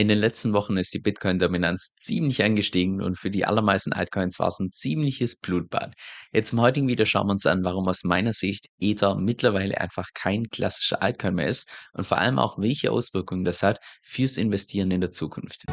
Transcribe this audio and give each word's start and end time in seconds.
In 0.00 0.06
den 0.06 0.18
letzten 0.18 0.52
Wochen 0.52 0.76
ist 0.76 0.94
die 0.94 1.00
Bitcoin-Dominanz 1.00 1.96
ziemlich 1.96 2.44
angestiegen 2.44 3.02
und 3.02 3.18
für 3.18 3.32
die 3.32 3.44
allermeisten 3.44 3.92
Altcoins 3.92 4.38
war 4.38 4.46
es 4.46 4.60
ein 4.60 4.70
ziemliches 4.70 5.40
Blutbad. 5.40 5.92
Jetzt 6.30 6.52
im 6.52 6.60
heutigen 6.60 6.86
Video 6.86 7.04
schauen 7.04 7.26
wir 7.26 7.32
uns 7.32 7.46
an, 7.46 7.64
warum 7.64 7.88
aus 7.88 8.04
meiner 8.04 8.32
Sicht 8.32 8.68
Ether 8.78 9.16
mittlerweile 9.16 9.80
einfach 9.80 10.10
kein 10.14 10.44
klassischer 10.50 11.02
Altcoin 11.02 11.34
mehr 11.34 11.48
ist 11.48 11.68
und 11.94 12.06
vor 12.06 12.18
allem 12.18 12.38
auch, 12.38 12.58
welche 12.58 12.92
Auswirkungen 12.92 13.42
das 13.42 13.64
hat 13.64 13.80
fürs 14.00 14.36
Investieren 14.36 14.92
in 14.92 15.00
der 15.00 15.10
Zukunft. 15.10 15.64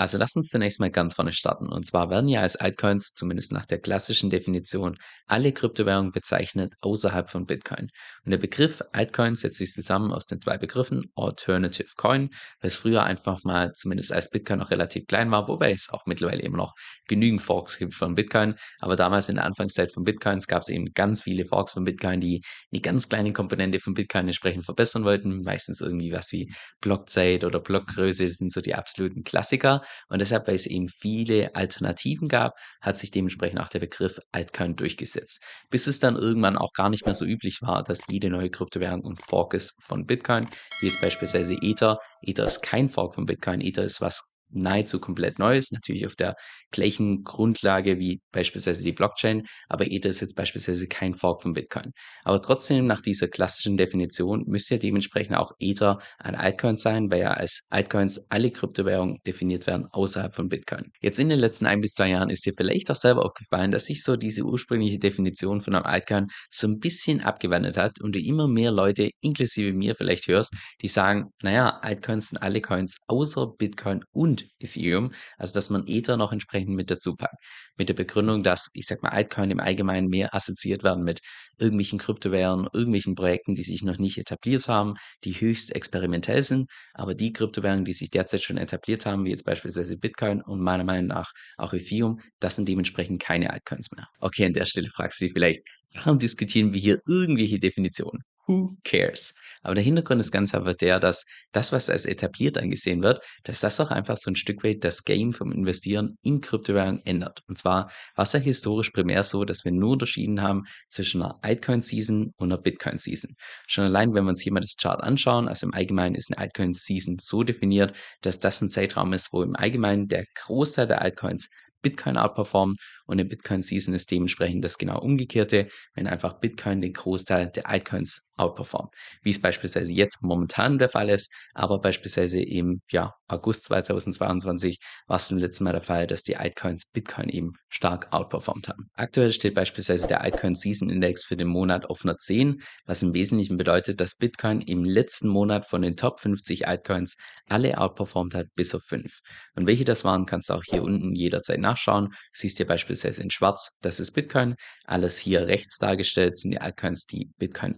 Also 0.00 0.16
lass 0.16 0.34
uns 0.34 0.48
zunächst 0.48 0.80
mal 0.80 0.90
ganz 0.90 1.12
vorne 1.12 1.30
starten. 1.30 1.68
Und 1.68 1.84
zwar 1.84 2.08
werden 2.08 2.26
ja 2.26 2.40
als 2.40 2.56
Altcoins, 2.56 3.12
zumindest 3.12 3.52
nach 3.52 3.66
der 3.66 3.78
klassischen 3.78 4.30
Definition, 4.30 4.96
alle 5.26 5.52
Kryptowährungen 5.52 6.10
bezeichnet 6.10 6.72
außerhalb 6.80 7.28
von 7.28 7.44
Bitcoin. 7.44 7.88
Und 8.24 8.30
der 8.30 8.38
Begriff 8.38 8.80
Altcoin 8.92 9.34
setzt 9.34 9.58
sich 9.58 9.72
zusammen 9.72 10.10
aus 10.10 10.24
den 10.24 10.40
zwei 10.40 10.56
Begriffen 10.56 11.04
Alternative 11.16 11.90
Coin, 11.98 12.30
was 12.62 12.76
früher 12.76 13.04
einfach 13.04 13.44
mal 13.44 13.72
zumindest 13.74 14.10
als 14.10 14.30
Bitcoin 14.30 14.60
noch 14.60 14.70
relativ 14.70 15.06
klein 15.06 15.30
war, 15.30 15.46
wobei 15.48 15.72
es 15.72 15.90
auch 15.90 16.06
mittlerweile 16.06 16.40
immer 16.40 16.56
noch 16.56 16.72
genügend 17.06 17.42
Forks 17.42 17.76
gibt 17.76 17.92
von 17.92 18.14
Bitcoin. 18.14 18.54
Aber 18.78 18.96
damals 18.96 19.28
in 19.28 19.34
der 19.34 19.44
Anfangszeit 19.44 19.92
von 19.92 20.04
Bitcoins 20.04 20.46
gab 20.46 20.62
es 20.62 20.70
eben 20.70 20.86
ganz 20.94 21.20
viele 21.20 21.44
Forks 21.44 21.72
von 21.72 21.84
Bitcoin, 21.84 22.22
die 22.22 22.40
eine 22.72 22.80
ganz 22.80 23.10
kleine 23.10 23.34
Komponente 23.34 23.80
von 23.80 23.92
Bitcoin 23.92 24.28
entsprechend 24.28 24.64
verbessern 24.64 25.04
wollten. 25.04 25.42
Meistens 25.42 25.82
irgendwie 25.82 26.10
was 26.10 26.32
wie 26.32 26.50
Blockzeit 26.80 27.44
oder 27.44 27.60
Blockgröße 27.60 28.26
sind 28.30 28.50
so 28.50 28.62
die 28.62 28.74
absoluten 28.74 29.24
Klassiker. 29.24 29.82
Und 30.08 30.20
deshalb, 30.20 30.46
weil 30.46 30.54
es 30.54 30.66
eben 30.66 30.88
viele 30.88 31.54
Alternativen 31.54 32.28
gab, 32.28 32.54
hat 32.80 32.96
sich 32.96 33.10
dementsprechend 33.10 33.60
auch 33.60 33.68
der 33.68 33.80
Begriff 33.80 34.18
Altcoin 34.32 34.76
durchgesetzt. 34.76 35.42
Bis 35.70 35.86
es 35.86 36.00
dann 36.00 36.16
irgendwann 36.16 36.56
auch 36.56 36.72
gar 36.72 36.90
nicht 36.90 37.06
mehr 37.06 37.14
so 37.14 37.24
üblich 37.24 37.60
war, 37.62 37.82
dass 37.82 38.04
jede 38.08 38.30
neue 38.30 38.50
Kryptowährung 38.50 39.04
ein 39.04 39.16
Fork 39.16 39.54
ist 39.54 39.74
von 39.80 40.06
Bitcoin, 40.06 40.46
wie 40.80 40.86
jetzt 40.86 41.00
beispielsweise 41.00 41.54
Ether. 41.60 41.98
Ether 42.22 42.44
ist 42.46 42.62
kein 42.62 42.88
Fork 42.88 43.14
von 43.14 43.26
Bitcoin. 43.26 43.60
Ether 43.60 43.84
ist 43.84 44.00
was 44.00 44.29
nahezu 44.52 45.00
komplett 45.00 45.38
Neues, 45.38 45.70
natürlich 45.72 46.06
auf 46.06 46.16
der 46.16 46.34
gleichen 46.70 47.22
Grundlage 47.24 47.98
wie 47.98 48.20
beispielsweise 48.32 48.82
die 48.82 48.92
Blockchain, 48.92 49.42
aber 49.68 49.90
Ether 49.90 50.10
ist 50.10 50.20
jetzt 50.20 50.36
beispielsweise 50.36 50.86
kein 50.86 51.14
Fork 51.14 51.42
von 51.42 51.52
Bitcoin. 51.52 51.92
Aber 52.24 52.40
trotzdem 52.42 52.86
nach 52.86 53.00
dieser 53.00 53.28
klassischen 53.28 53.76
Definition 53.76 54.44
müsste 54.46 54.74
ja 54.74 54.80
dementsprechend 54.80 55.36
auch 55.36 55.52
Ether 55.58 55.98
ein 56.18 56.34
Altcoin 56.34 56.76
sein, 56.76 57.10
weil 57.10 57.20
ja 57.20 57.32
als 57.32 57.62
Altcoins 57.70 58.30
alle 58.30 58.50
Kryptowährungen 58.50 59.18
definiert 59.26 59.66
werden 59.66 59.86
außerhalb 59.90 60.34
von 60.34 60.48
Bitcoin. 60.48 60.90
Jetzt 61.00 61.18
in 61.18 61.28
den 61.28 61.38
letzten 61.38 61.66
ein 61.66 61.80
bis 61.80 61.94
zwei 61.94 62.10
Jahren 62.10 62.30
ist 62.30 62.46
dir 62.46 62.52
vielleicht 62.56 62.90
auch 62.90 62.94
selber 62.94 63.24
aufgefallen, 63.24 63.70
dass 63.70 63.86
sich 63.86 64.02
so 64.02 64.16
diese 64.16 64.42
ursprüngliche 64.42 64.98
Definition 64.98 65.60
von 65.60 65.74
einem 65.74 65.86
Altcoin 65.86 66.28
so 66.50 66.66
ein 66.66 66.78
bisschen 66.78 67.20
abgewandelt 67.20 67.76
hat 67.76 68.00
und 68.00 68.14
du 68.14 68.20
immer 68.20 68.48
mehr 68.48 68.70
Leute, 68.70 69.10
inklusive 69.20 69.72
mir 69.72 69.94
vielleicht 69.94 70.26
hörst, 70.28 70.54
die 70.82 70.88
sagen, 70.88 71.30
naja, 71.42 71.78
Altcoins 71.82 72.28
sind 72.28 72.38
alle 72.38 72.60
Coins 72.60 72.98
außer 73.06 73.46
Bitcoin 73.58 74.04
und 74.12 74.39
Ethereum, 74.58 75.12
also 75.38 75.54
dass 75.54 75.70
man 75.70 75.86
Ether 75.86 76.16
noch 76.16 76.32
entsprechend 76.32 76.74
mit 76.74 76.90
dazu 76.90 77.16
packt. 77.16 77.36
Mit 77.76 77.88
der 77.88 77.94
Begründung, 77.94 78.42
dass, 78.42 78.70
ich 78.74 78.86
sag 78.86 79.02
mal, 79.02 79.10
Altcoin 79.10 79.50
im 79.50 79.60
Allgemeinen 79.60 80.08
mehr 80.08 80.34
assoziiert 80.34 80.82
werden 80.82 81.04
mit 81.04 81.20
irgendwelchen 81.58 81.98
Kryptowährungen, 81.98 82.68
irgendwelchen 82.72 83.14
Projekten, 83.14 83.54
die 83.54 83.62
sich 83.62 83.82
noch 83.82 83.98
nicht 83.98 84.18
etabliert 84.18 84.68
haben, 84.68 84.94
die 85.24 85.32
höchst 85.32 85.74
experimentell 85.74 86.42
sind, 86.42 86.70
aber 86.94 87.14
die 87.14 87.32
Kryptowährungen, 87.32 87.84
die 87.84 87.92
sich 87.92 88.10
derzeit 88.10 88.42
schon 88.42 88.56
etabliert 88.56 89.06
haben, 89.06 89.24
wie 89.24 89.30
jetzt 89.30 89.44
beispielsweise 89.44 89.96
Bitcoin 89.96 90.42
und 90.42 90.60
meiner 90.60 90.84
Meinung 90.84 91.08
nach 91.08 91.32
auch 91.56 91.72
Ethereum, 91.72 92.20
das 92.40 92.56
sind 92.56 92.68
dementsprechend 92.68 93.22
keine 93.22 93.50
Altcoins 93.50 93.90
mehr. 93.92 94.06
Okay, 94.20 94.46
an 94.46 94.52
der 94.52 94.64
Stelle 94.64 94.88
fragst 94.88 95.20
du 95.20 95.26
dich 95.26 95.32
vielleicht, 95.32 95.60
warum 95.94 96.18
diskutieren 96.18 96.72
wir 96.72 96.80
hier 96.80 97.00
irgendwelche 97.06 97.58
Definitionen? 97.58 98.22
Who 98.50 98.76
cares? 98.82 99.32
Aber 99.62 99.76
der 99.76 99.84
Hintergrund 99.84 100.20
ist 100.20 100.32
ganz 100.32 100.54
einfach 100.54 100.74
der, 100.74 100.98
dass 100.98 101.24
das, 101.52 101.70
was 101.70 101.88
als 101.88 102.04
etabliert 102.04 102.58
angesehen 102.58 103.02
wird, 103.04 103.22
dass 103.44 103.60
das 103.60 103.78
auch 103.78 103.92
einfach 103.92 104.16
so 104.16 104.30
ein 104.30 104.34
Stück 104.34 104.64
weit 104.64 104.82
das 104.82 105.04
Game 105.04 105.32
vom 105.32 105.52
Investieren 105.52 106.18
in 106.22 106.40
Kryptowährungen 106.40 107.00
ändert. 107.04 107.44
Und 107.46 107.58
zwar 107.58 107.92
war 108.16 108.24
es 108.24 108.32
ja 108.32 108.40
historisch 108.40 108.90
primär 108.90 109.22
so, 109.22 109.44
dass 109.44 109.64
wir 109.64 109.70
nur 109.70 109.92
unterschieden 109.92 110.42
haben 110.42 110.64
zwischen 110.88 111.22
einer 111.22 111.38
Altcoin-Season 111.42 112.32
und 112.38 112.52
einer 112.52 112.60
Bitcoin-Season. 112.60 113.36
Schon 113.68 113.84
allein, 113.84 114.14
wenn 114.14 114.24
wir 114.24 114.30
uns 114.30 114.40
hier 114.40 114.52
mal 114.52 114.60
das 114.60 114.76
Chart 114.76 115.00
anschauen, 115.00 115.46
also 115.46 115.66
im 115.66 115.74
Allgemeinen 115.74 116.16
ist 116.16 116.32
eine 116.32 116.38
Altcoin-Season 116.38 117.18
so 117.20 117.44
definiert, 117.44 117.94
dass 118.22 118.40
das 118.40 118.60
ein 118.62 118.70
Zeitraum 118.70 119.12
ist, 119.12 119.32
wo 119.32 119.44
im 119.44 119.54
Allgemeinen 119.54 120.08
der 120.08 120.24
Großteil 120.34 120.88
der 120.88 121.02
Altcoins 121.02 121.50
Bitcoin 121.82 122.16
outperformen 122.16 122.76
und 123.06 123.14
eine 123.14 123.24
Bitcoin-Season 123.24 123.94
ist 123.94 124.10
dementsprechend 124.10 124.64
das 124.64 124.78
genau 124.78 125.00
umgekehrte, 125.00 125.68
wenn 125.94 126.06
einfach 126.06 126.34
Bitcoin 126.34 126.80
den 126.80 126.92
Großteil 126.92 127.50
der 127.50 127.68
Altcoins 127.68 128.29
outperformt. 128.40 128.92
Wie 129.22 129.30
es 129.30 129.40
beispielsweise 129.40 129.92
jetzt 129.92 130.22
momentan 130.22 130.78
der 130.78 130.88
Fall 130.88 131.10
ist, 131.10 131.32
aber 131.54 131.80
beispielsweise 131.80 132.40
im 132.40 132.80
ja, 132.90 133.12
August 133.28 133.64
2022 133.64 134.78
war 135.06 135.16
es 135.16 135.28
zum 135.28 135.38
letzten 135.38 135.64
Mal 135.64 135.72
der 135.72 135.80
Fall, 135.80 136.06
dass 136.06 136.22
die 136.22 136.36
Altcoins 136.36 136.86
Bitcoin 136.86 137.28
eben 137.28 137.52
stark 137.68 138.12
outperformt 138.12 138.68
haben. 138.68 138.90
Aktuell 138.94 139.32
steht 139.32 139.54
beispielsweise 139.54 140.08
der 140.08 140.22
Altcoin 140.22 140.54
Season 140.54 140.90
Index 140.90 141.24
für 141.24 141.36
den 141.36 141.48
Monat 141.48 141.86
auf 141.86 141.98
110, 142.00 142.62
was 142.86 143.02
im 143.02 143.14
Wesentlichen 143.14 143.56
bedeutet, 143.56 144.00
dass 144.00 144.16
Bitcoin 144.16 144.60
im 144.60 144.84
letzten 144.84 145.28
Monat 145.28 145.66
von 145.66 145.82
den 145.82 145.96
Top 145.96 146.20
50 146.20 146.66
Altcoins 146.66 147.16
alle 147.48 147.78
outperformt 147.78 148.34
hat, 148.34 148.46
bis 148.54 148.74
auf 148.74 148.82
5. 148.84 149.20
Und 149.54 149.66
welche 149.66 149.84
das 149.84 150.04
waren, 150.04 150.26
kannst 150.26 150.48
du 150.48 150.54
auch 150.54 150.64
hier 150.64 150.82
unten 150.82 151.14
jederzeit 151.14 151.60
nachschauen. 151.60 152.14
Siehst 152.32 152.56
hier 152.56 152.66
beispielsweise 152.66 153.22
in 153.22 153.30
schwarz, 153.30 153.70
das 153.82 154.00
ist 154.00 154.12
Bitcoin. 154.12 154.54
Alles 154.84 155.18
hier 155.18 155.46
rechts 155.46 155.78
dargestellt 155.78 156.36
sind 156.36 156.52
die 156.52 156.60
Altcoins, 156.60 157.06
die 157.06 157.30
Bitcoin 157.38 157.76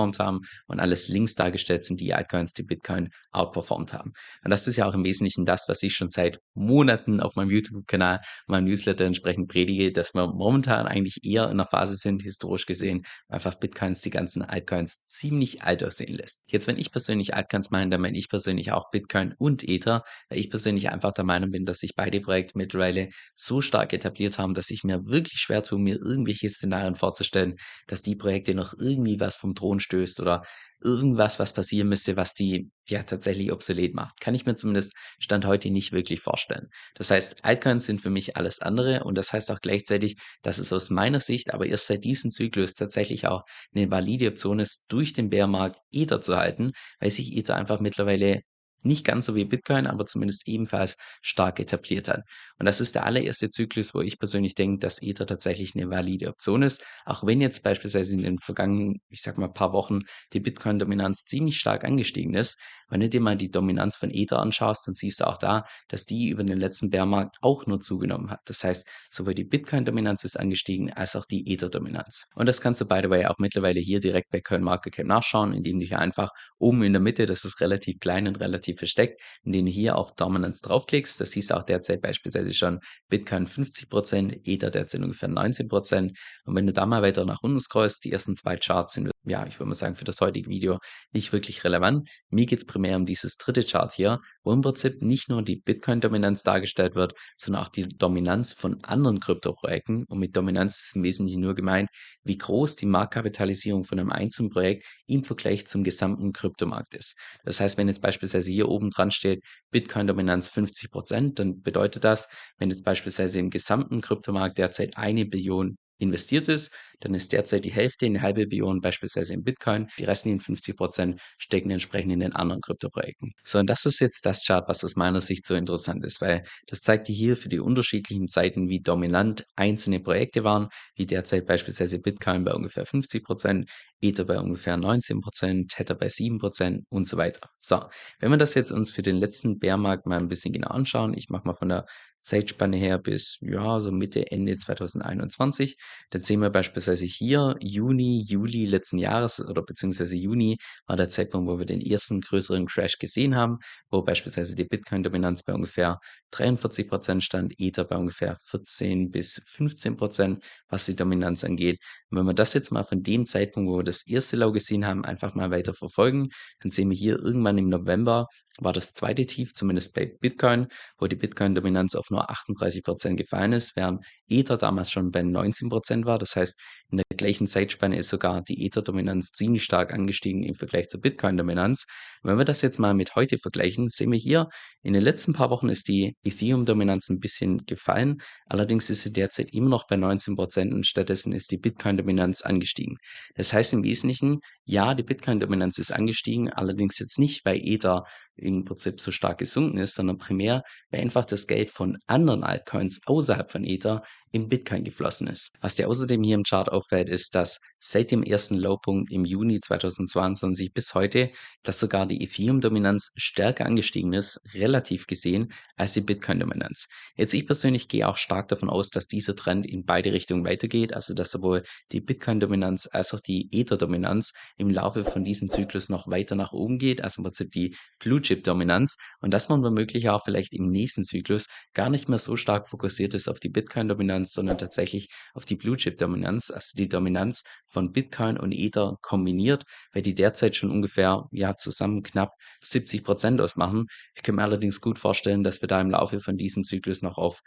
underperformed 0.00 0.18
haben 0.18 0.40
und 0.66 0.80
alles 0.80 1.08
links 1.08 1.34
dargestellt 1.34 1.84
sind 1.84 2.00
die 2.00 2.14
Altcoins, 2.14 2.52
die 2.54 2.62
Bitcoin 2.62 3.10
outperformed 3.32 3.92
haben. 3.92 4.12
Und 4.44 4.50
das 4.50 4.66
ist 4.66 4.76
ja 4.76 4.86
auch 4.86 4.94
im 4.94 5.04
Wesentlichen 5.04 5.44
das, 5.44 5.68
was 5.68 5.82
ich 5.82 5.94
schon 5.94 6.08
seit 6.08 6.38
Monaten 6.54 7.20
auf 7.20 7.36
meinem 7.36 7.50
YouTube-Kanal, 7.50 8.20
meinem 8.46 8.64
Newsletter 8.64 9.04
entsprechend 9.04 9.48
predige, 9.48 9.92
dass 9.92 10.14
wir 10.14 10.26
momentan 10.26 10.86
eigentlich 10.86 11.20
eher 11.22 11.44
in 11.44 11.52
einer 11.52 11.66
Phase 11.66 11.96
sind, 11.96 12.22
historisch 12.22 12.66
gesehen, 12.66 13.04
einfach 13.28 13.54
Bitcoins 13.54 14.00
die 14.00 14.10
ganzen 14.10 14.42
Altcoins 14.42 15.06
ziemlich 15.08 15.62
alt 15.62 15.84
aussehen 15.84 16.14
lässt. 16.14 16.42
Jetzt, 16.46 16.66
wenn 16.66 16.78
ich 16.78 16.90
persönlich 16.90 17.34
Altcoins 17.34 17.70
meine, 17.70 17.90
dann 17.90 18.00
meine 18.00 18.18
ich 18.18 18.28
persönlich 18.28 18.72
auch 18.72 18.90
Bitcoin 18.90 19.34
und 19.38 19.68
Ether, 19.68 20.02
weil 20.28 20.38
ich 20.38 20.50
persönlich 20.50 20.90
einfach 20.90 21.12
der 21.12 21.24
Meinung 21.24 21.50
bin, 21.50 21.64
dass 21.64 21.78
sich 21.78 21.94
beide 21.94 22.20
Projekte 22.20 22.56
mittlerweile 22.56 23.08
so 23.34 23.60
stark 23.60 23.92
etabliert 23.92 24.38
haben, 24.38 24.54
dass 24.54 24.70
ich 24.70 24.84
mir 24.84 25.06
wirklich 25.06 25.40
schwer 25.40 25.62
tue, 25.62 25.78
mir 25.78 25.96
irgendwelche 25.96 26.48
Szenarien 26.48 26.94
vorzustellen, 26.94 27.56
dass 27.86 28.02
die 28.02 28.16
Projekte 28.16 28.54
noch 28.54 28.74
irgendwie 28.78 29.20
was 29.20 29.36
vom 29.36 29.54
Thron 29.54 29.80
stößt 29.90 30.20
oder 30.20 30.42
irgendwas, 30.82 31.38
was 31.38 31.52
passieren 31.52 31.88
müsste, 31.88 32.16
was 32.16 32.34
die 32.34 32.70
ja 32.88 33.02
tatsächlich 33.02 33.52
obsolet 33.52 33.94
macht. 33.94 34.20
Kann 34.20 34.34
ich 34.34 34.46
mir 34.46 34.54
zumindest 34.54 34.94
Stand 35.18 35.44
heute 35.44 35.70
nicht 35.70 35.92
wirklich 35.92 36.20
vorstellen. 36.20 36.68
Das 36.94 37.10
heißt, 37.10 37.44
Altcoins 37.44 37.84
sind 37.84 38.00
für 38.00 38.08
mich 38.08 38.36
alles 38.36 38.60
andere 38.60 39.04
und 39.04 39.18
das 39.18 39.32
heißt 39.32 39.50
auch 39.50 39.60
gleichzeitig, 39.60 40.16
dass 40.42 40.58
es 40.58 40.72
aus 40.72 40.88
meiner 40.88 41.20
Sicht 41.20 41.52
aber 41.52 41.66
erst 41.66 41.86
seit 41.86 42.04
diesem 42.04 42.30
Zyklus 42.30 42.74
tatsächlich 42.74 43.26
auch 43.26 43.42
eine 43.74 43.90
valide 43.90 44.28
Option 44.28 44.58
ist, 44.58 44.84
durch 44.88 45.12
den 45.12 45.28
Bärmarkt 45.28 45.78
Ether 45.92 46.20
zu 46.20 46.36
halten, 46.36 46.72
weil 46.98 47.10
sich 47.10 47.36
Ether 47.36 47.56
einfach 47.56 47.80
mittlerweile 47.80 48.40
nicht 48.84 49.04
ganz 49.04 49.26
so 49.26 49.34
wie 49.34 49.44
Bitcoin, 49.44 49.86
aber 49.86 50.06
zumindest 50.06 50.46
ebenfalls 50.48 50.96
stark 51.22 51.60
etabliert 51.60 52.08
hat. 52.08 52.22
Und 52.58 52.66
das 52.66 52.80
ist 52.80 52.94
der 52.94 53.06
allererste 53.06 53.48
Zyklus, 53.48 53.94
wo 53.94 54.00
ich 54.00 54.18
persönlich 54.18 54.54
denke, 54.54 54.80
dass 54.80 55.02
Ether 55.02 55.26
tatsächlich 55.26 55.74
eine 55.74 55.90
valide 55.90 56.28
Option 56.28 56.62
ist. 56.62 56.84
Auch 57.04 57.24
wenn 57.24 57.40
jetzt 57.40 57.62
beispielsweise 57.62 58.14
in 58.14 58.22
den 58.22 58.38
vergangenen, 58.38 59.00
ich 59.08 59.22
sag 59.22 59.38
mal, 59.38 59.48
paar 59.48 59.72
Wochen 59.72 60.00
die 60.32 60.40
Bitcoin-Dominanz 60.40 61.24
ziemlich 61.24 61.58
stark 61.58 61.84
angestiegen 61.84 62.34
ist. 62.34 62.58
Wenn 62.90 63.00
du 63.00 63.08
dir 63.08 63.20
mal 63.20 63.36
die 63.36 63.50
Dominanz 63.50 63.96
von 63.96 64.10
Ether 64.10 64.40
anschaust, 64.40 64.86
dann 64.86 64.94
siehst 64.94 65.20
du 65.20 65.28
auch 65.28 65.38
da, 65.38 65.64
dass 65.88 66.06
die 66.06 66.28
über 66.28 66.42
den 66.42 66.58
letzten 66.58 66.90
Bärmarkt 66.90 67.36
auch 67.40 67.66
nur 67.66 67.78
zugenommen 67.80 68.30
hat. 68.30 68.40
Das 68.46 68.64
heißt, 68.64 68.86
sowohl 69.10 69.34
die 69.34 69.44
Bitcoin-Dominanz 69.44 70.24
ist 70.24 70.38
angestiegen, 70.38 70.92
als 70.92 71.14
auch 71.14 71.24
die 71.24 71.52
Ether-Dominanz. 71.52 72.26
Und 72.34 72.48
das 72.48 72.60
kannst 72.60 72.80
du 72.80 72.86
by 72.86 73.00
the 73.02 73.10
way 73.10 73.26
auch 73.26 73.38
mittlerweile 73.38 73.78
hier 73.78 74.00
direkt 74.00 74.30
bei 74.30 74.40
CoinMarketCap 74.40 75.06
nachschauen, 75.06 75.52
indem 75.52 75.78
du 75.78 75.86
hier 75.86 76.00
einfach 76.00 76.30
oben 76.58 76.82
in 76.82 76.92
der 76.92 77.00
Mitte, 77.00 77.26
das 77.26 77.44
ist 77.44 77.60
relativ 77.60 78.00
klein 78.00 78.26
und 78.26 78.40
relativ 78.40 78.69
relativ 78.70 78.78
versteckt, 78.78 79.20
indem 79.42 79.66
du 79.66 79.72
hier 79.72 79.96
auf 79.96 80.14
Dominance 80.14 80.62
draufklickst. 80.62 81.20
Das 81.20 81.32
siehst 81.32 81.50
du 81.50 81.56
auch 81.56 81.62
derzeit 81.62 82.00
beispielsweise 82.00 82.52
schon 82.54 82.80
Bitcoin 83.08 83.46
50%, 83.46 84.40
Ether 84.44 84.70
derzeit 84.70 85.02
ungefähr 85.02 85.28
19%. 85.28 86.16
Und 86.44 86.56
wenn 86.56 86.66
du 86.66 86.72
da 86.72 86.86
mal 86.86 87.02
weiter 87.02 87.24
nach 87.24 87.42
unten 87.42 87.60
scrollst, 87.60 88.04
die 88.04 88.12
ersten 88.12 88.36
zwei 88.36 88.56
Charts 88.56 88.94
sind, 88.94 89.10
ja, 89.24 89.46
ich 89.46 89.58
würde 89.58 89.68
mal 89.68 89.74
sagen, 89.74 89.96
für 89.96 90.04
das 90.04 90.20
heutige 90.20 90.48
Video 90.48 90.78
nicht 91.12 91.32
wirklich 91.32 91.62
relevant. 91.64 92.08
Mir 92.30 92.46
geht 92.46 92.58
es 92.58 92.66
primär 92.66 92.96
um 92.96 93.04
dieses 93.04 93.36
dritte 93.36 93.62
Chart 93.62 93.92
hier, 93.92 94.20
wo 94.42 94.52
im 94.52 94.62
Prinzip 94.62 95.02
nicht 95.02 95.28
nur 95.28 95.42
die 95.42 95.56
Bitcoin-Dominanz 95.56 96.42
dargestellt 96.42 96.94
wird, 96.94 97.12
sondern 97.36 97.62
auch 97.62 97.68
die 97.68 97.86
Dominanz 97.88 98.54
von 98.54 98.82
anderen 98.82 99.20
Kryptoprojekten. 99.20 100.04
Und 100.04 100.18
mit 100.18 100.36
Dominanz 100.36 100.80
ist 100.80 100.96
im 100.96 101.02
Wesentlichen 101.02 101.42
nur 101.42 101.54
gemeint, 101.54 101.90
wie 102.24 102.38
groß 102.38 102.76
die 102.76 102.86
Marktkapitalisierung 102.86 103.84
von 103.84 103.98
einem 103.98 104.10
einzelnen 104.10 104.50
Projekt 104.50 104.84
im 105.06 105.22
Vergleich 105.22 105.66
zum 105.66 105.84
gesamten 105.84 106.32
Kryptomarkt 106.32 106.94
ist. 106.94 107.18
Das 107.44 107.60
heißt, 107.60 107.76
wenn 107.76 107.88
jetzt 107.88 108.00
beispielsweise 108.00 108.50
hier 108.50 108.68
oben 108.68 108.90
dran 108.90 109.10
steht, 109.10 109.44
Bitcoin-Dominanz 109.70 110.48
50 110.48 110.90
Prozent, 110.90 111.38
dann 111.38 111.60
bedeutet 111.60 112.04
das, 112.04 112.28
wenn 112.56 112.70
jetzt 112.70 112.84
beispielsweise 112.84 113.38
im 113.38 113.50
gesamten 113.50 114.00
Kryptomarkt 114.00 114.56
derzeit 114.56 114.96
eine 114.96 115.26
Billion 115.26 115.76
investiert 116.00 116.48
ist, 116.48 116.72
dann 117.00 117.14
ist 117.14 117.32
derzeit 117.32 117.64
die 117.64 117.72
Hälfte, 117.72 118.06
eine 118.06 118.22
halbe 118.22 118.46
Billion 118.46 118.80
beispielsweise 118.80 119.34
in 119.34 119.42
Bitcoin. 119.42 119.88
Die 119.98 120.04
restlichen 120.04 120.40
50 120.40 120.76
Prozent 120.76 121.20
stecken 121.38 121.70
entsprechend 121.70 122.12
in 122.12 122.20
den 122.20 122.32
anderen 122.34 122.60
Kryptoprojekten. 122.60 123.32
So, 123.44 123.58
und 123.58 123.68
das 123.68 123.86
ist 123.86 124.00
jetzt 124.00 124.26
das 124.26 124.44
Chart, 124.44 124.68
was 124.68 124.84
aus 124.84 124.96
meiner 124.96 125.20
Sicht 125.20 125.46
so 125.46 125.54
interessant 125.54 126.04
ist, 126.04 126.20
weil 126.20 126.44
das 126.66 126.80
zeigt 126.80 127.08
dir 127.08 127.14
hier 127.14 127.36
für 127.36 127.48
die 127.48 127.60
unterschiedlichen 127.60 128.28
Zeiten, 128.28 128.68
wie 128.68 128.80
dominant 128.80 129.44
einzelne 129.56 130.00
Projekte 130.00 130.44
waren, 130.44 130.68
wie 130.94 131.06
derzeit 131.06 131.46
beispielsweise 131.46 131.98
Bitcoin 131.98 132.44
bei 132.44 132.52
ungefähr 132.52 132.86
50 132.86 133.24
Prozent, 133.24 133.70
Ether 134.02 134.24
bei 134.24 134.38
ungefähr 134.38 134.76
19 134.76 135.20
Prozent, 135.20 135.70
Tether 135.70 135.94
bei 135.94 136.08
7 136.08 136.38
Prozent 136.38 136.84
und 136.88 137.06
so 137.06 137.16
weiter. 137.16 137.50
So, 137.60 137.84
wenn 138.18 138.30
wir 138.30 138.38
das 138.38 138.54
jetzt 138.54 138.72
uns 138.72 138.90
für 138.90 139.02
den 139.02 139.16
letzten 139.16 139.58
Bärmarkt 139.58 140.06
mal 140.06 140.18
ein 140.18 140.28
bisschen 140.28 140.52
genau 140.52 140.68
anschauen, 140.68 141.14
ich 141.14 141.28
mache 141.28 141.46
mal 141.46 141.54
von 141.54 141.68
der 141.68 141.86
Zeitspanne 142.20 142.76
her 142.76 142.98
bis, 142.98 143.38
ja, 143.40 143.80
so 143.80 143.90
Mitte, 143.90 144.30
Ende 144.30 144.56
2021. 144.56 145.76
Dann 146.10 146.22
sehen 146.22 146.40
wir 146.40 146.50
beispielsweise 146.50 147.06
hier 147.06 147.56
Juni, 147.60 148.22
Juli 148.26 148.66
letzten 148.66 148.98
Jahres 148.98 149.40
oder 149.40 149.62
beziehungsweise 149.62 150.16
Juni 150.16 150.58
war 150.86 150.96
der 150.96 151.08
Zeitpunkt, 151.08 151.50
wo 151.50 151.58
wir 151.58 151.66
den 151.66 151.80
ersten 151.80 152.20
größeren 152.20 152.66
Crash 152.66 152.98
gesehen 152.98 153.36
haben, 153.36 153.58
wo 153.90 154.02
beispielsweise 154.02 154.54
die 154.54 154.64
Bitcoin-Dominanz 154.64 155.42
bei 155.42 155.54
ungefähr 155.54 155.98
43 156.32 156.88
Prozent 156.88 157.24
stand, 157.24 157.54
Ether 157.58 157.84
bei 157.84 157.96
ungefähr 157.96 158.36
14 158.36 159.10
bis 159.10 159.42
15 159.46 159.96
Prozent, 159.96 160.44
was 160.68 160.86
die 160.86 160.96
Dominanz 160.96 161.44
angeht. 161.44 161.80
Und 162.10 162.18
wenn 162.18 162.26
wir 162.26 162.34
das 162.34 162.54
jetzt 162.54 162.70
mal 162.70 162.84
von 162.84 163.02
dem 163.02 163.26
Zeitpunkt, 163.26 163.70
wo 163.70 163.78
wir 163.78 163.84
das 163.84 164.06
erste 164.06 164.36
Low 164.36 164.52
gesehen 164.52 164.86
haben, 164.86 165.04
einfach 165.04 165.34
mal 165.34 165.50
weiter 165.50 165.74
verfolgen, 165.74 166.28
dann 166.60 166.70
sehen 166.70 166.90
wir 166.90 166.96
hier 166.96 167.18
irgendwann 167.18 167.58
im 167.58 167.68
November 167.68 168.28
war 168.58 168.72
das 168.72 168.92
zweite 168.92 169.26
Tief, 169.26 169.52
zumindest 169.54 169.94
bei 169.94 170.06
Bitcoin, 170.20 170.68
wo 170.98 171.06
die 171.06 171.16
Bitcoin-Dominanz 171.16 171.94
auf 171.94 172.10
nur 172.10 172.28
38 172.30 172.82
Prozent 172.82 173.16
gefallen 173.16 173.52
ist, 173.52 173.76
während 173.76 174.04
Ether 174.28 174.56
damals 174.56 174.90
schon 174.90 175.10
bei 175.10 175.22
19 175.22 175.68
Prozent 175.68 176.06
war. 176.06 176.18
Das 176.18 176.36
heißt, 176.36 176.60
in 176.90 176.98
der 176.98 177.04
gleichen 177.16 177.46
Zeitspanne 177.46 177.96
ist 177.96 178.08
sogar 178.08 178.42
die 178.42 178.66
Ether-Dominanz 178.66 179.30
ziemlich 179.32 179.62
stark 179.62 179.92
angestiegen 179.92 180.42
im 180.42 180.54
Vergleich 180.54 180.88
zur 180.88 181.00
Bitcoin-Dominanz. 181.00 181.86
Wenn 182.22 182.36
wir 182.36 182.44
das 182.44 182.62
jetzt 182.62 182.78
mal 182.78 182.94
mit 182.94 183.14
heute 183.14 183.38
vergleichen, 183.38 183.88
sehen 183.88 184.10
wir 184.10 184.18
hier, 184.18 184.48
in 184.82 184.92
den 184.92 185.02
letzten 185.02 185.32
paar 185.32 185.50
Wochen 185.50 185.68
ist 185.68 185.88
die 185.88 186.16
Ethereum-Dominanz 186.24 187.08
ein 187.08 187.18
bisschen 187.18 187.58
gefallen. 187.66 188.20
Allerdings 188.46 188.90
ist 188.90 189.02
sie 189.02 189.12
derzeit 189.12 189.52
immer 189.52 189.68
noch 189.68 189.86
bei 189.86 189.96
19 189.96 190.36
Prozent 190.36 190.74
und 190.74 190.86
stattdessen 190.86 191.32
ist 191.32 191.50
die 191.50 191.58
Bitcoin-Dominanz 191.58 192.42
angestiegen. 192.42 192.96
Das 193.36 193.52
heißt 193.52 193.72
im 193.72 193.84
Wesentlichen, 193.84 194.40
ja, 194.70 194.94
die 194.94 195.02
Bitcoin-Dominanz 195.02 195.78
ist 195.78 195.90
angestiegen, 195.90 196.48
allerdings 196.48 196.98
jetzt 197.00 197.18
nicht, 197.18 197.44
weil 197.44 197.60
Ether 197.60 198.04
im 198.36 198.64
Prinzip 198.64 199.00
so 199.00 199.10
stark 199.10 199.38
gesunken 199.38 199.78
ist, 199.78 199.96
sondern 199.96 200.16
primär, 200.16 200.62
weil 200.90 201.00
einfach 201.00 201.26
das 201.26 201.48
Geld 201.48 201.70
von 201.70 201.98
anderen 202.06 202.44
Altcoins 202.44 203.00
außerhalb 203.04 203.50
von 203.50 203.64
Ether 203.64 204.02
in 204.32 204.48
Bitcoin 204.48 204.84
geflossen 204.84 205.26
ist. 205.26 205.50
Was 205.60 205.74
dir 205.74 205.88
außerdem 205.88 206.22
hier 206.22 206.36
im 206.36 206.44
Chart 206.44 206.70
auffällt, 206.70 207.08
ist, 207.08 207.34
dass 207.34 207.60
seit 207.78 208.10
dem 208.10 208.22
ersten 208.22 208.56
Lowpunkt 208.56 209.10
im 209.10 209.24
Juni 209.24 209.58
2022 209.58 210.72
bis 210.72 210.94
heute, 210.94 211.30
dass 211.62 211.80
sogar 211.80 212.06
die 212.06 212.22
Ethereum-Dominanz 212.22 213.12
stärker 213.16 213.66
angestiegen 213.66 214.12
ist, 214.12 214.40
relativ 214.54 215.06
gesehen, 215.06 215.52
als 215.76 215.94
die 215.94 216.02
Bitcoin-Dominanz. 216.02 216.88
Jetzt 217.16 217.34
ich 217.34 217.46
persönlich 217.46 217.88
gehe 217.88 218.06
auch 218.06 218.16
stark 218.16 218.48
davon 218.48 218.68
aus, 218.68 218.90
dass 218.90 219.06
dieser 219.06 219.34
Trend 219.34 219.66
in 219.66 219.84
beide 219.84 220.12
Richtungen 220.12 220.44
weitergeht, 220.44 220.92
also 220.92 221.14
dass 221.14 221.30
sowohl 221.30 221.64
die 221.90 222.00
Bitcoin-Dominanz 222.00 222.88
als 222.92 223.14
auch 223.14 223.20
die 223.20 223.48
Ether-Dominanz 223.50 224.32
im 224.56 224.70
Laufe 224.70 225.04
von 225.04 225.24
diesem 225.24 225.48
Zyklus 225.48 225.88
noch 225.88 226.06
weiter 226.06 226.36
nach 226.36 226.52
oben 226.52 226.78
geht, 226.78 227.02
also 227.02 227.20
im 227.20 227.24
Prinzip 227.24 227.50
die 227.52 227.76
Blue-Chip-Dominanz 227.98 228.96
und 229.20 229.32
dass 229.32 229.48
man 229.48 229.62
womöglich 229.62 230.08
auch 230.10 230.22
vielleicht 230.22 230.52
im 230.52 230.68
nächsten 230.68 231.02
Zyklus 231.02 231.48
gar 231.72 231.88
nicht 231.88 232.08
mehr 232.08 232.18
so 232.18 232.36
stark 232.36 232.68
fokussiert 232.68 233.14
ist 233.14 233.28
auf 233.28 233.40
die 233.40 233.48
Bitcoin-Dominanz, 233.48 234.19
Dominanz, 234.20 234.32
sondern 234.32 234.58
tatsächlich 234.58 235.08
auf 235.34 235.44
die 235.44 235.56
Blue 235.56 235.76
Chip 235.76 235.98
Dominanz, 235.98 236.50
also 236.50 236.76
die 236.76 236.88
Dominanz 236.88 237.44
von 237.66 237.92
Bitcoin 237.92 238.38
und 238.38 238.52
Ether 238.52 238.96
kombiniert, 239.02 239.64
weil 239.92 240.02
die 240.02 240.14
derzeit 240.14 240.56
schon 240.56 240.70
ungefähr 240.70 241.26
ja 241.32 241.56
zusammen 241.56 242.02
knapp 242.02 242.34
70 242.60 243.04
Prozent 243.04 243.40
ausmachen. 243.40 243.86
Ich 244.14 244.22
kann 244.22 244.36
mir 244.36 244.42
allerdings 244.42 244.80
gut 244.80 244.98
vorstellen, 244.98 245.42
dass 245.42 245.62
wir 245.62 245.68
da 245.68 245.80
im 245.80 245.90
Laufe 245.90 246.20
von 246.20 246.36
diesem 246.36 246.64
Zyklus 246.64 247.02
noch 247.02 247.18
auf 247.18 247.40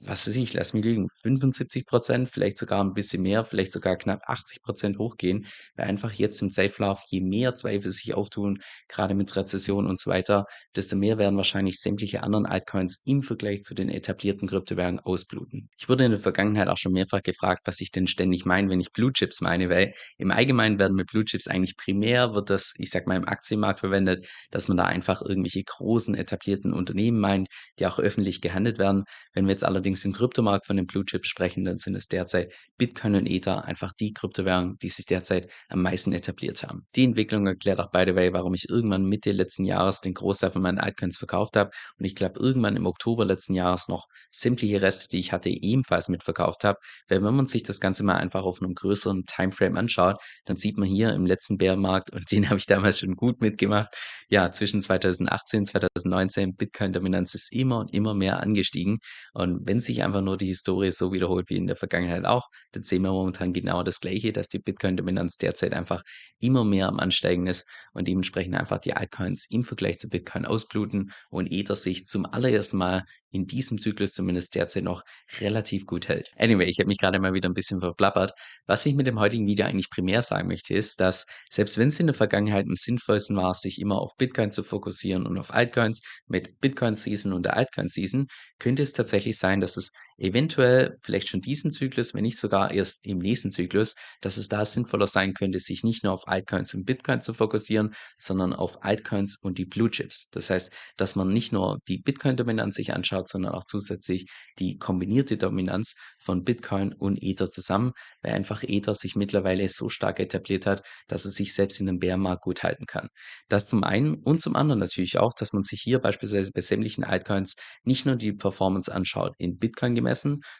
was 0.00 0.28
weiß 0.28 0.36
ich, 0.36 0.54
lass 0.54 0.74
mich 0.74 0.84
lügen, 0.84 1.08
75 1.22 1.86
Prozent, 1.86 2.28
vielleicht 2.30 2.58
sogar 2.58 2.82
ein 2.82 2.94
bisschen 2.94 3.22
mehr, 3.22 3.44
vielleicht 3.44 3.72
sogar 3.72 3.96
knapp 3.96 4.20
80 4.26 4.62
Prozent 4.62 4.98
hochgehen, 4.98 5.46
weil 5.76 5.86
einfach 5.86 6.12
jetzt 6.12 6.40
im 6.40 6.50
Zeitverlauf, 6.50 7.02
je 7.08 7.20
mehr 7.20 7.54
Zweifel 7.54 7.90
sich 7.90 8.14
auftun, 8.14 8.60
gerade 8.88 9.14
mit 9.14 9.34
Rezession 9.34 9.86
und 9.86 9.98
so 9.98 10.10
weiter, 10.10 10.46
desto 10.76 10.96
mehr 10.96 11.18
werden 11.18 11.36
wahrscheinlich 11.36 11.80
sämtliche 11.80 12.22
anderen 12.22 12.46
Altcoins 12.46 13.02
im 13.04 13.22
Vergleich 13.22 13.62
zu 13.62 13.74
den 13.74 13.88
etablierten 13.88 14.48
Kryptowährungen 14.48 15.00
ausbluten. 15.00 15.68
Ich 15.78 15.88
wurde 15.88 16.04
in 16.04 16.12
der 16.12 16.20
Vergangenheit 16.20 16.68
auch 16.68 16.76
schon 16.76 16.92
mehrfach 16.92 17.22
gefragt, 17.22 17.62
was 17.64 17.80
ich 17.80 17.90
denn 17.90 18.06
ständig 18.06 18.44
meine, 18.44 18.70
wenn 18.70 18.80
ich 18.80 18.92
Blue 18.92 19.12
Chips 19.12 19.40
meine, 19.40 19.68
weil 19.68 19.94
im 20.16 20.30
Allgemeinen 20.30 20.78
werden 20.78 20.94
mit 20.94 21.08
Blue 21.08 21.24
Chips 21.24 21.48
eigentlich 21.48 21.76
primär 21.76 22.34
wird 22.34 22.50
das, 22.50 22.72
ich 22.78 22.90
sag 22.90 23.06
mal, 23.06 23.16
im 23.16 23.26
Aktienmarkt 23.26 23.80
verwendet, 23.80 24.26
dass 24.50 24.68
man 24.68 24.76
da 24.76 24.84
einfach 24.84 25.22
irgendwelche 25.22 25.62
großen 25.64 26.14
etablierten 26.14 26.72
Unternehmen 26.72 27.18
meint, 27.18 27.48
die 27.78 27.86
auch 27.86 27.98
öffentlich 27.98 28.40
gehandelt 28.40 28.78
werden. 28.78 29.04
Wenn 29.32 29.46
wir 29.46 29.52
jetzt 29.52 29.64
allerdings 29.64 29.87
allerdings 29.88 30.04
im 30.04 30.12
Kryptomarkt 30.12 30.66
von 30.66 30.76
den 30.76 30.86
Blue 30.86 31.04
Chips 31.04 31.28
sprechen, 31.28 31.64
dann 31.64 31.78
sind 31.78 31.94
es 31.94 32.08
derzeit 32.08 32.52
Bitcoin 32.76 33.14
und 33.14 33.26
Ether 33.26 33.64
einfach 33.64 33.92
die 33.98 34.12
Kryptowährungen, 34.12 34.76
die 34.82 34.90
sich 34.90 35.06
derzeit 35.06 35.50
am 35.70 35.80
meisten 35.80 36.12
etabliert 36.12 36.62
haben. 36.62 36.86
Die 36.94 37.04
Entwicklung 37.04 37.46
erklärt 37.46 37.80
auch 37.80 37.90
by 37.90 38.04
the 38.06 38.14
way, 38.14 38.34
warum 38.34 38.52
ich 38.52 38.68
irgendwann 38.68 39.06
Mitte 39.06 39.32
letzten 39.32 39.64
Jahres 39.64 40.02
den 40.02 40.12
Großteil 40.12 40.50
von 40.50 40.60
meinen 40.60 40.78
Altcoins 40.78 41.16
verkauft 41.16 41.56
habe 41.56 41.70
und 41.98 42.04
ich 42.04 42.14
glaube 42.14 42.38
irgendwann 42.38 42.76
im 42.76 42.84
Oktober 42.84 43.24
letzten 43.24 43.54
Jahres 43.54 43.88
noch 43.88 44.06
sämtliche 44.30 44.82
Reste, 44.82 45.08
die 45.08 45.18
ich 45.18 45.32
hatte, 45.32 45.48
ebenfalls 45.48 46.08
mitverkauft 46.08 46.64
habe. 46.64 46.78
Weil 47.08 47.22
wenn 47.22 47.34
man 47.34 47.46
sich 47.46 47.62
das 47.62 47.80
Ganze 47.80 48.04
mal 48.04 48.16
einfach 48.16 48.42
auf 48.42 48.60
einem 48.60 48.74
größeren 48.74 49.24
Timeframe 49.24 49.76
anschaut, 49.76 50.16
dann 50.44 50.56
sieht 50.58 50.76
man 50.76 50.88
hier 50.88 51.14
im 51.14 51.24
letzten 51.24 51.56
Bärmarkt, 51.56 52.12
und 52.12 52.30
den 52.30 52.44
habe 52.50 52.58
ich 52.58 52.66
damals 52.66 52.98
schon 52.98 53.14
gut 53.14 53.40
mitgemacht, 53.40 53.96
ja, 54.28 54.52
zwischen 54.52 54.82
2018 54.82 55.60
und 55.60 55.66
2019 55.66 56.54
Bitcoin-Dominanz 56.56 57.34
ist 57.34 57.52
immer 57.52 57.78
und 57.78 57.94
immer 57.94 58.12
mehr 58.14 58.40
angestiegen. 58.40 58.98
Und 59.32 59.66
wenn 59.66 59.77
sich 59.80 60.02
einfach 60.02 60.20
nur 60.20 60.36
die 60.36 60.46
Historie 60.46 60.90
so 60.90 61.12
wiederholt 61.12 61.48
wie 61.50 61.56
in 61.56 61.66
der 61.66 61.76
Vergangenheit 61.76 62.24
auch, 62.24 62.48
dann 62.72 62.82
sehen 62.82 63.02
wir 63.02 63.12
momentan 63.12 63.52
genau 63.52 63.82
das 63.82 64.00
Gleiche, 64.00 64.32
dass 64.32 64.48
die 64.48 64.58
Bitcoin-Dominanz 64.58 65.36
derzeit 65.36 65.72
einfach 65.72 66.02
immer 66.40 66.64
mehr 66.64 66.88
am 66.88 66.98
Ansteigen 66.98 67.46
ist 67.46 67.68
und 67.92 68.08
dementsprechend 68.08 68.54
einfach 68.54 68.78
die 68.78 68.94
Altcoins 68.94 69.46
im 69.50 69.64
Vergleich 69.64 69.98
zu 69.98 70.08
Bitcoin 70.08 70.46
ausbluten 70.46 71.12
und 71.30 71.50
Ether 71.50 71.76
sich 71.76 72.04
zum 72.04 72.26
allerersten 72.26 72.78
Mal 72.78 73.04
in 73.30 73.46
diesem 73.46 73.78
Zyklus 73.78 74.12
zumindest 74.12 74.54
derzeit 74.54 74.84
noch 74.84 75.02
relativ 75.40 75.86
gut 75.86 76.08
hält. 76.08 76.30
Anyway, 76.36 76.64
ich 76.64 76.78
habe 76.78 76.88
mich 76.88 76.98
gerade 76.98 77.18
mal 77.18 77.34
wieder 77.34 77.48
ein 77.48 77.54
bisschen 77.54 77.80
verplappert. 77.80 78.32
Was 78.66 78.86
ich 78.86 78.94
mit 78.94 79.06
dem 79.06 79.18
heutigen 79.20 79.46
Video 79.46 79.66
eigentlich 79.66 79.90
primär 79.90 80.22
sagen 80.22 80.48
möchte, 80.48 80.74
ist, 80.74 81.00
dass 81.00 81.26
selbst 81.50 81.78
wenn 81.78 81.88
es 81.88 82.00
in 82.00 82.06
der 82.06 82.14
Vergangenheit 82.14 82.66
am 82.66 82.76
sinnvollsten 82.76 83.36
war, 83.36 83.54
sich 83.54 83.80
immer 83.80 84.00
auf 84.00 84.16
Bitcoin 84.16 84.50
zu 84.50 84.62
fokussieren 84.62 85.26
und 85.26 85.38
auf 85.38 85.52
Altcoins 85.52 86.02
mit 86.26 86.60
Bitcoin 86.60 86.94
Season 86.94 87.32
und 87.32 87.44
der 87.44 87.56
Altcoin 87.56 87.88
Season, 87.88 88.26
könnte 88.58 88.82
es 88.82 88.92
tatsächlich 88.92 89.38
sein, 89.38 89.60
dass 89.60 89.76
es 89.76 89.92
eventuell 90.18 90.96
vielleicht 91.00 91.28
schon 91.28 91.40
diesen 91.40 91.70
Zyklus, 91.70 92.12
wenn 92.12 92.24
nicht 92.24 92.38
sogar 92.38 92.72
erst 92.72 93.06
im 93.06 93.18
nächsten 93.18 93.50
Zyklus, 93.50 93.94
dass 94.20 94.36
es 94.36 94.48
da 94.48 94.64
sinnvoller 94.64 95.06
sein 95.06 95.32
könnte, 95.32 95.58
sich 95.60 95.84
nicht 95.84 96.02
nur 96.02 96.12
auf 96.12 96.26
Altcoins 96.26 96.74
und 96.74 96.84
Bitcoin 96.84 97.20
zu 97.20 97.34
fokussieren, 97.34 97.94
sondern 98.16 98.52
auf 98.52 98.82
Altcoins 98.82 99.38
und 99.40 99.58
die 99.58 99.64
Blue 99.64 99.90
Chips. 99.90 100.28
Das 100.30 100.50
heißt, 100.50 100.72
dass 100.96 101.14
man 101.14 101.28
nicht 101.28 101.52
nur 101.52 101.78
die 101.86 101.98
Bitcoin-Dominanz 101.98 102.74
sich 102.74 102.92
anschaut, 102.92 103.28
sondern 103.28 103.52
auch 103.52 103.64
zusätzlich 103.64 104.28
die 104.58 104.76
kombinierte 104.76 105.36
Dominanz 105.36 105.94
von 106.18 106.42
Bitcoin 106.42 106.92
und 106.92 107.22
Ether 107.22 107.48
zusammen, 107.48 107.92
weil 108.22 108.32
einfach 108.32 108.64
Ether 108.64 108.94
sich 108.94 109.14
mittlerweile 109.14 109.68
so 109.68 109.88
stark 109.88 110.18
etabliert 110.18 110.66
hat, 110.66 110.82
dass 111.06 111.24
es 111.24 111.34
sich 111.34 111.54
selbst 111.54 111.80
in 111.80 111.88
einem 111.88 112.00
Bärmarkt 112.00 112.42
gut 112.42 112.64
halten 112.64 112.86
kann. 112.86 113.08
Das 113.48 113.66
zum 113.66 113.84
einen 113.84 114.16
und 114.16 114.40
zum 114.40 114.56
anderen 114.56 114.80
natürlich 114.80 115.18
auch, 115.18 115.32
dass 115.32 115.52
man 115.52 115.62
sich 115.62 115.80
hier 115.80 116.00
beispielsweise 116.00 116.50
bei 116.52 116.60
sämtlichen 116.60 117.04
Altcoins 117.04 117.54
nicht 117.84 118.04
nur 118.04 118.16
die 118.16 118.32
Performance 118.32 118.92
anschaut 118.92 119.34
in 119.38 119.58
Bitcoin 119.58 119.94
gemessen, 119.94 120.07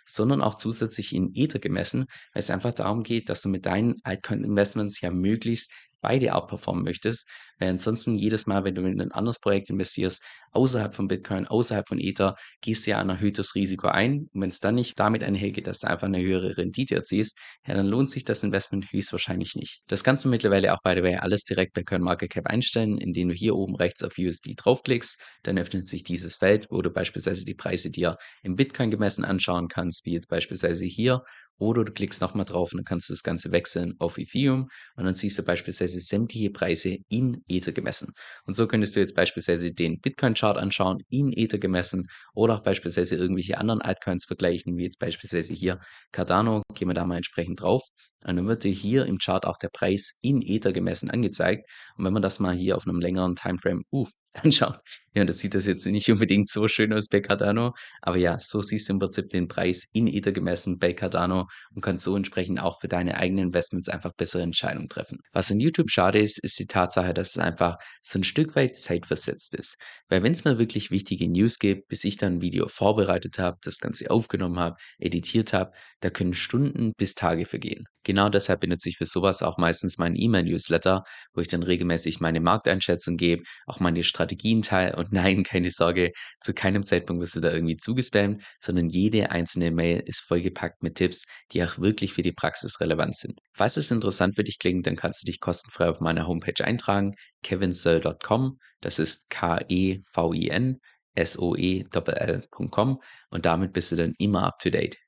sondern 0.07 0.43
auch 0.43 0.55
zusätzlich 0.55 1.15
in 1.15 1.31
Ether 1.35 1.59
gemessen, 1.59 2.07
weil 2.33 2.41
es 2.41 2.51
einfach 2.51 2.73
darum 2.73 3.03
geht, 3.03 3.29
dass 3.29 3.43
du 3.43 3.49
mit 3.49 3.67
deinen 3.67 3.97
Altcoin-Investments 4.03 5.01
ja 5.01 5.11
möglichst 5.11 5.73
beide 6.01 6.35
outperformen 6.35 6.85
möchtest, 6.85 7.29
weil 7.59 7.71
ansonsten 7.71 8.17
jedes 8.17 8.47
Mal, 8.47 8.65
wenn 8.65 8.75
du 8.75 8.83
in 8.83 9.01
ein 9.01 9.13
anderes 9.13 9.41
Projekt 9.41 9.71
investierst, 9.71 10.23
außerhalb 10.53 10.95
von 10.95 11.09
Bitcoin, 11.09 11.47
außerhalb 11.47 11.89
von 11.89 11.99
Ether, 11.99 12.37
gehst 12.61 12.87
du 12.87 12.93
ja 12.93 12.99
ein 12.99 13.09
erhöhtes 13.09 13.55
Risiko 13.55 13.89
ein. 13.89 14.29
Und 14.33 14.43
wenn 14.43 14.49
es 14.49 14.61
dann 14.61 14.77
nicht 14.77 14.99
damit 14.99 15.23
einhergeht, 15.23 15.67
dass 15.67 15.81
du 15.81 15.89
einfach 15.89 16.07
eine 16.07 16.21
höhere 16.21 16.57
Rendite 16.57 16.95
erziehst, 16.95 17.37
ja, 17.67 17.75
dann 17.75 17.87
lohnt 17.87 18.09
sich 18.09 18.25
das 18.25 18.43
Investment 18.43 18.91
höchstwahrscheinlich 18.93 19.55
nicht. 19.57 19.83
Das 19.89 20.05
kannst 20.05 20.25
du 20.25 20.29
mittlerweile 20.29 20.73
auch, 20.73 20.83
by 20.83 20.95
the 20.97 21.03
way, 21.03 21.17
alles 21.17 21.45
direkt 21.45 21.75
bei 21.75 21.83
CoinMarketCap 21.83 22.47
einstellen, 22.47 22.99
indem 22.99 23.29
du 23.29 23.35
hier 23.35 23.57
oben 23.57 23.77
rechts 23.77 24.03
auf 24.03 24.15
USD 24.19 24.55
draufklickst. 24.57 25.19
Dann 25.43 25.59
öffnet 25.59 25.87
sich 25.89 26.03
dieses 26.03 26.37
Feld, 26.37 26.67
wo 26.71 26.81
du 26.81 26.91
beispielsweise 26.91 27.45
die 27.45 27.55
Preise 27.55 27.91
dir 27.91 28.17
im 28.43 28.57
Bitcoin 28.57 28.91
gemessen 28.91 29.25
anschauen 29.39 29.69
kannst, 29.69 30.05
wie 30.05 30.13
jetzt 30.13 30.29
beispielsweise 30.29 30.85
hier 30.85 31.23
Oder 31.59 31.85
du 31.85 31.93
klickst 31.93 32.21
nochmal 32.21 32.45
drauf 32.45 32.73
und 32.73 32.79
dann 32.79 32.85
kannst 32.85 33.09
du 33.09 33.13
das 33.13 33.23
Ganze 33.23 33.53
wechseln 33.53 33.95
auf 33.99 34.19
Ethereum 34.19 34.69
und 34.97 35.05
dann 35.05 35.15
siehst 35.15 35.39
du 35.39 35.43
beispielsweise 35.43 36.01
sämtliche 36.01 36.51
Preise 36.51 36.99
in 37.09 37.43
Ether 37.49 37.73
gemessen. 37.73 38.13
Und 38.45 38.55
so 38.55 38.67
könntest 38.67 38.97
du 38.97 39.01
jetzt 39.01 39.15
beispielsweise 39.15 39.73
den 39.73 40.01
Bitcoin-Chart 40.01 40.57
anschauen, 40.57 41.03
in 41.09 41.33
Ether 41.33 41.59
gemessen 41.59 42.09
oder 42.35 42.55
auch 42.55 42.63
beispielsweise 42.63 43.17
irgendwelche 43.17 43.59
anderen 43.59 43.83
Altcoins 43.83 44.25
vergleichen, 44.25 44.77
wie 44.77 44.85
jetzt 44.85 44.99
beispielsweise 44.99 45.55
hier 45.55 45.81
Cardano. 46.13 46.63
Gehen 46.75 46.89
wir 46.89 46.95
da 46.95 47.05
mal 47.05 47.17
entsprechend 47.17 47.61
drauf. 47.61 47.83
Und 48.25 48.37
dann 48.37 48.49
wird 48.49 48.65
dir 48.65 48.73
hier 48.73 49.07
im 49.07 49.19
Chart 49.19 49.47
auch 49.47 49.59
der 49.59 49.69
Preis 49.69 50.15
in 50.23 50.43
Ether 50.43 50.73
gemessen 50.73 51.11
angezeigt. 51.11 51.69
Und 51.97 52.05
wenn 52.05 52.13
man 52.13 52.23
das 52.23 52.41
mal 52.41 52.55
hier 52.55 52.77
auf 52.77 52.87
einem 52.87 53.01
längeren 53.01 53.37
Timeframe 53.37 53.83
uh, 53.93 54.09
anschaut, 54.33 54.81
ja, 55.15 55.25
das 55.25 55.39
sieht 55.39 55.55
das 55.55 55.67
jetzt 55.67 55.87
nicht 55.87 56.11
unbedingt 56.11 56.49
so 56.49 56.69
schön 56.69 56.93
aus 56.93 57.09
bei 57.09 57.21
Cardano, 57.21 57.75
aber 58.03 58.17
ja, 58.17 58.39
so 58.41 58.61
siehst 58.61 58.89
du 58.89 58.95
im 58.95 58.99
Prinzip 58.99 59.31
den 59.31 59.49
Preis 59.49 59.87
in 59.93 60.07
Ether 60.07 60.33
gemessen 60.33 60.79
bei 60.79 60.93
Cardano 60.93 61.48
und 61.75 61.83
kannst 61.83 62.05
so 62.05 62.17
entsprechend 62.17 62.61
auch 62.61 62.81
für 62.81 62.89
deine 62.89 63.17
eigenen 63.17 63.47
Investments 63.47 63.89
einfach 63.89 64.13
bessere 64.17 64.43
Entscheidungen 64.43 64.89
treffen. 64.89 65.19
Was 65.33 65.51
in 65.51 65.61
YouTube 65.61 65.91
schade 65.91 66.21
ist, 66.21 66.43
ist 66.43 66.59
die 66.59 66.67
Tatsache, 66.67 67.15
dass 67.15 67.31
es 67.31 67.39
einfach 67.39 67.77
so 68.03 68.19
ein 68.19 68.25
Stück 68.25 68.57
weit 68.57 68.77
zeitversetzt 68.77 69.55
ist. 69.55 69.77
Weil 70.09 70.23
wenn 70.23 70.33
es 70.33 70.45
mal 70.45 70.59
wirklich 70.59 70.91
wichtige 70.91 71.29
News 71.29 71.59
gibt, 71.59 71.89
bis 71.89 72.05
ich 72.05 72.17
dann 72.17 72.35
ein 72.35 72.43
Video 72.43 72.69
vorbereitet 72.69 73.39
habe, 73.39 73.59
das 73.63 73.79
Ganze 73.79 74.11
aufgenommen 74.11 74.59
habe, 74.59 74.77
editiert 74.99 75.53
habe, 75.53 75.73
da 76.01 76.11
können 76.11 76.35
Stunden 76.35 76.93
bis 76.97 77.15
Tage 77.15 77.47
vergehen. 77.47 77.85
Genau 78.05 78.31
deshalb 78.31 78.61
benutze 78.61 78.89
ich 78.89 78.97
für 78.97 79.05
sowas 79.05 79.43
auch 79.43 79.59
meistens 79.59 79.99
meinen 79.99 80.17
E-Mail-Newsletter, 80.17 81.03
wo 81.35 81.41
ich 81.41 81.49
dann 81.49 81.63
regelmäßig 81.63 82.21
meine 82.21 82.41
Markteinschätzung 82.41 83.17
gebe, 83.17 83.43
auch 83.67 83.81
meine 83.81 84.03
Strategien 84.03 84.63
teile 84.63 84.97
und 84.97 85.13
nein, 85.13 85.43
keine 85.43 85.71
Sorge, 85.71 86.13
zu 86.41 86.55
keinem 86.55 86.85
Zeitpunkt 86.85 87.21
wirst 87.21 87.37
du 87.37 87.41
da 87.41 87.53
irgendwie 87.53 87.77
zugespammt, 87.77 88.43
sondern 88.61 88.89
jede 88.89 89.31
einzelne 89.31 89.71
Mail 89.71 90.03
ist 90.07 90.21
vollgepackt 90.21 90.83
mit 90.83 90.95
Tipps, 90.95 91.27
die 91.53 91.63
auch 91.63 91.79
wirklich 91.79 92.13
für 92.13 92.23
die 92.23 92.33
Praxis 92.33 92.81
relevant 92.81 93.17
sind. 93.17 93.39
Falls 93.53 93.77
es 93.77 93.91
interessant 93.91 94.37
für 94.37 94.45
dich 94.45 94.59
klingt, 94.59 94.87
dann 94.87 94.97
kannst 94.97 95.23
du 95.23 95.27
dich 95.27 95.41
kostenfrei 95.41 95.89
auf 95.89 96.01
meiner 96.01 96.27
Homepage 96.27 96.65
eintragen, 96.65 97.15
kevinsoe.com, 97.43 98.59
das 98.81 98.99
ist 98.99 99.29
K-E-V-I-N, 99.31 100.81
S-O-E-L-L.com 101.15 103.01
und 103.31 103.47
damit 103.47 103.73
bist 103.73 103.93
du 103.93 103.97
dann 103.97 104.15
immer 104.19 104.45
up 104.45 104.59
to 104.61 104.71
date. 104.71 104.97